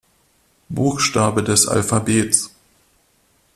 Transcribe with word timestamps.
Buchstabe 0.69 1.43
des 1.43 1.67
Alphabets. 1.67 2.49